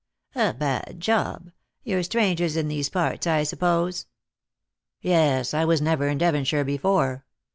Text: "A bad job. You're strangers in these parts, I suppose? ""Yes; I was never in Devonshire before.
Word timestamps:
"A 0.35 0.51
bad 0.55 0.99
job. 0.99 1.51
You're 1.83 2.01
strangers 2.01 2.57
in 2.57 2.69
these 2.69 2.89
parts, 2.89 3.27
I 3.27 3.43
suppose? 3.43 4.07
""Yes; 5.03 5.53
I 5.53 5.63
was 5.63 5.79
never 5.79 6.07
in 6.07 6.17
Devonshire 6.17 6.63
before. 6.65 7.23